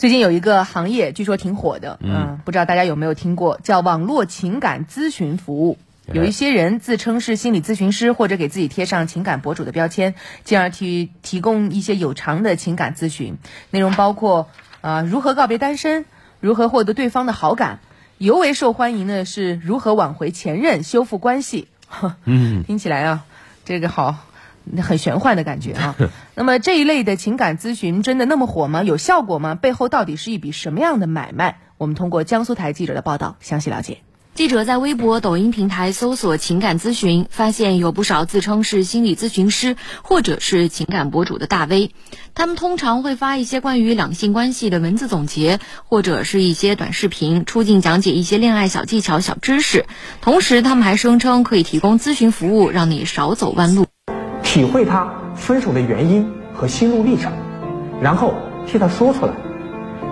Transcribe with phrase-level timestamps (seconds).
[0.00, 5.76] 最近有一个行业，据说挺火的，嗯，不知道大家有没有听过，叫网络情感咨询服务。
[6.10, 13.36] 有一些人自称是心理咨询师，或者给自己贴上情感博主的标签，进而提提供一些有偿的情感咨询，
[13.68, 14.48] 内容包括
[14.80, 16.06] 啊如何告别单身，
[16.40, 17.80] 如何获得对方的好感，
[18.16, 21.68] 尤为受欢迎的是如何挽回前任、修复关系。
[22.24, 23.26] 嗯，听起来啊，
[23.66, 24.16] 这个好。
[24.82, 25.96] 很玄幻的感觉啊！
[26.34, 28.82] 那么这一类的情感咨询真的那么火吗？
[28.82, 29.54] 有效果吗？
[29.54, 31.58] 背后到底是一笔什么样的买卖？
[31.78, 33.98] 我们通过江苏台记者的报道详细了解。
[34.32, 41.90] 记者在微博、抖音平台搜索“情感咨询”，发现有不少自称是心理咨询师或者是情感博主的大 V，
[42.32, 49.84] 他们通常会发一些关于两性关系的文字总结，或者是一些短视频，出镜讲解一些恋爱小技巧、小知识。
[50.22, 53.86] 同时，他们还声称可以提供咨询服务，让你少走弯路。
[54.52, 57.30] 体会他分手的原因和心路历程，
[58.02, 58.34] 然后
[58.66, 59.32] 替他说出来。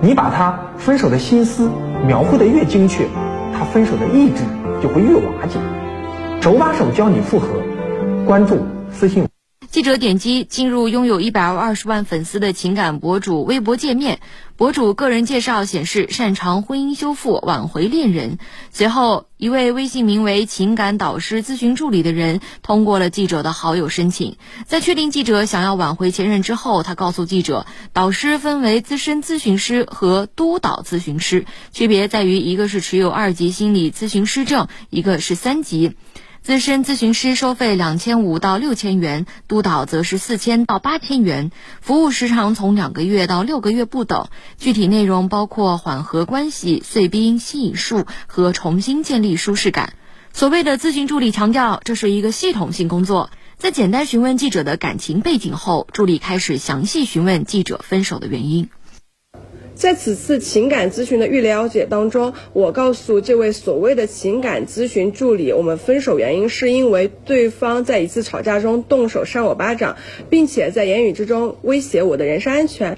[0.00, 1.70] 你把他分手的心思
[2.06, 3.06] 描绘的越精确，
[3.52, 4.42] 他分手的意志
[4.82, 5.58] 就会越瓦解。
[6.40, 7.46] 手把手教你复合，
[8.24, 8.56] 关注
[8.90, 9.31] 私信。
[9.72, 14.20] 记者点击进入拥有一百二十万粉丝的情感博主微博界面，
[14.58, 18.36] 博主个人介绍显示擅长婚姻修复、挽回恋人。
[18.70, 24.36] 随后，一位微信名为“情感导师咨询助理”的人通过了记者的好友申请。
[24.66, 35.96] 在确定记者想要挽回前任之后，他告诉记者，导师分为资深咨询师和督导咨询师，区别在于一个是持有二级心理咨询师证，一个是三级。
[36.42, 44.26] 资深咨询师收费两千五到六千元，督导则是四千到八千元，服务时长从两个月到六个月不等。
[44.58, 49.94] 具体内容包括缓和关系、碎冰、吸引术和重新建立舒适感。
[50.32, 53.30] 所谓的咨询助理强调，这是一个系统性工作。
[53.56, 58.68] 在简单询问记者的感情背景后，助理开始详细询问记者分手的原因。
[59.82, 69.96] 在此次情感咨询的预了解当中，我告诉这位所谓的情感咨询助理，我们分手原因是因为对方在一次吵架中动手扇我巴掌，
[70.30, 72.96] 并且在言语之中威胁我的人身安全。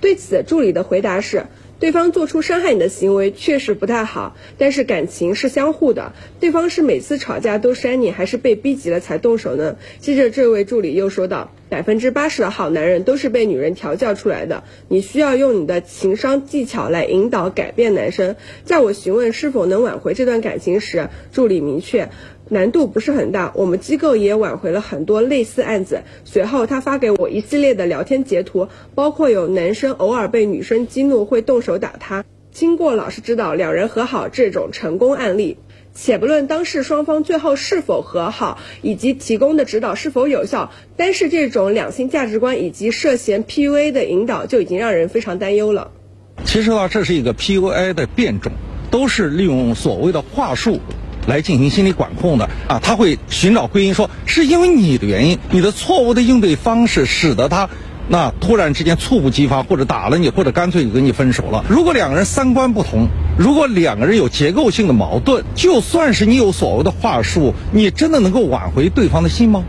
[0.00, 1.44] 对此，助理的回答是。
[1.80, 6.14] 对方做出伤害你的行为确实不太好，但是感情是相互的。
[6.40, 9.76] 对方是每次吵架都扇你，还是被逼急了才动手呢？
[10.00, 22.10] 接着，这位助理又说道：“百分之八十的好男人都是被女人调教出来的，你需要用你的情商技巧来引导改变男生。”在我询问是否能挽回这段感情时，助理明确。
[22.48, 26.02] 难度不是很大，我们机构也挽回了很多类似案子。
[26.24, 35.56] 随后他发给我一系列的聊天截图，包括有男生偶尔被女生激怒会动手打他，经过老师指导两人和好这种成功案例。
[35.94, 45.92] 且不论当事双方最后是否和好，以及提供的指导是否有效，单是这种两性价值观以及涉嫌 PUA 的引导就已经让人非常担忧了。
[46.44, 48.52] 其实呢，这是一个 PUA 的变种，
[48.90, 50.80] 都是利用所谓的话术。
[51.26, 57.70] 来进行心理管控的啊，他会寻找归因，说是因为你的原因，你的错误的应对方式，使得他
[58.10, 61.64] 那突然之间猝不及防，或者打了你，或者干脆就跟你分手了。
[61.66, 69.64] 如果两个人三观不同，如果两个人有结构性的矛盾，就算是你有所谓的话术，你真的能够挽回对方的心吗？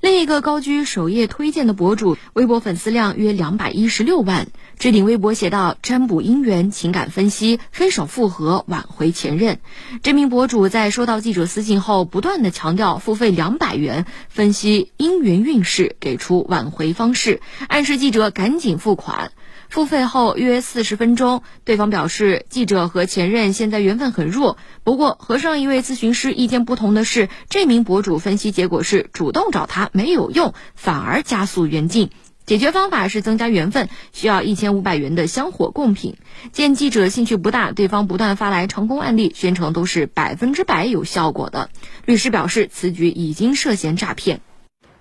[0.00, 4.46] 另一个高居首页推荐的博主，微博粉丝量约两百一十六万，
[4.78, 9.58] 置顶微博写道：“占卜姻缘、情感分析、分手复合、挽回前任。”
[10.04, 19.32] 这名博主在收到记者私信后，不断的强调付费两百元分析姻缘运势，给出挽回方式，暗示记者赶紧付款。
[19.70, 24.58] 付费后约四十分钟，对方表示记者和前任现在缘分很弱。
[24.82, 32.10] 不过和上一位咨询师意见不同的是，这名博主分析结果是主动找他没有用，反而加速缘尽。
[32.46, 36.16] 解决方法是增加缘分，需要一千五百元的香火贡品。
[36.50, 41.70] 见记者兴趣不大，对方不断发来成功案例，宣称都是百分之百有效果的。
[42.06, 44.40] 律师表示此举已经涉嫌诈骗。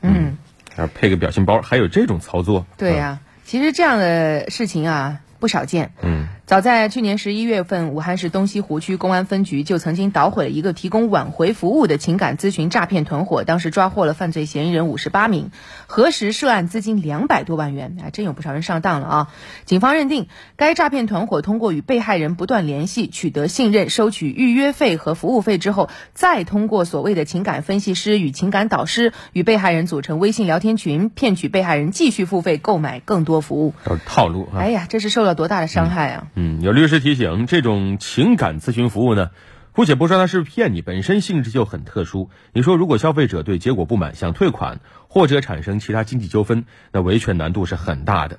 [0.00, 0.38] 嗯，
[0.74, 2.66] 还要配个表情包，还有这种操作？
[2.76, 3.20] 对呀。
[3.46, 5.92] 其实这样的事情啊不少见。
[6.02, 6.26] 嗯。
[6.46, 15.50] 早在去年十一月份，武汉市东西湖区公安分局就曾经捣毁了一个提供挽回服务的情感咨询诈骗团伙，当时抓获了犯罪嫌疑人五十八名，
[15.88, 19.32] 核实涉案资金两百多万元，还真有不少人上当了啊！
[19.64, 33.74] 警方认定，该诈骗团伙通过与被害人不断联系，取得信任，收取预约费和服务费之后，再通过所谓的情感分析师与情感导师与被害人组成微信聊天群，骗取被害人继续付费购买更多服务。
[33.82, 34.60] 都是套路啊！
[34.60, 36.28] 哎呀，这是受了多大的伤害啊！
[36.35, 39.30] 嗯，嗯有律师提醒，这种情感咨询服务呢，
[39.72, 42.28] 姑且不说它是骗你，本身性质就很特殊。
[42.52, 48.38] 你说，如果消费者对结果不满，想退款或者产生其他经济纠纷，那维权难度是很大的。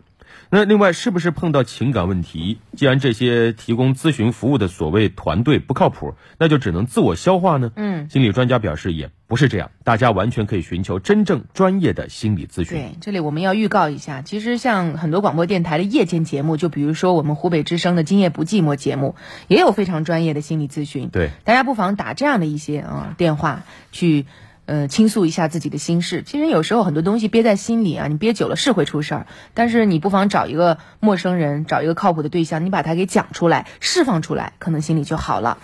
[0.49, 7.71] 那另外，是不是碰到情感问题，既然这些提供咨询服务的所谓团队不靠谱，那就只能自我消化呢？
[7.75, 12.77] 嗯，心理专家表示也不是这样，大家完全可以寻求真正专业的心理咨询。
[12.77, 19.15] 对，这里我们要预告一下，其实像很多广播电台的夜间节目，就比如说我们湖北之声的《今夜不寂寞》节目，
[19.47, 21.09] 也有非常专业的心理咨询。
[21.09, 24.25] 对，大家不妨打这样的一些啊、电话去。
[24.67, 26.23] 呃，倾诉一下自己的心事。
[26.23, 29.27] 其实有时候很多东西憋在心里啊，你憋久了是会出事儿。
[29.53, 35.57] 但是你不妨找一个陌生人，找一个靠谱的对象，你把它给讲出来，释放出来，可能心里就好了。